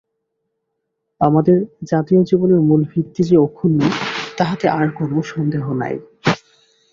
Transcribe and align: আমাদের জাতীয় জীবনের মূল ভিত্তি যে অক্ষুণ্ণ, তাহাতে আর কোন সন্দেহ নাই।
আমাদের 1.21 1.57
জাতীয় 1.83 2.21
জীবনের 2.23 2.59
মূল 2.59 2.81
ভিত্তি 2.91 3.21
যে 3.23 3.35
অক্ষুণ্ণ, 3.37 3.79
তাহাতে 4.37 4.65
আর 4.69 4.87
কোন 4.89 5.11
সন্দেহ 5.31 5.65
নাই। 5.73 5.95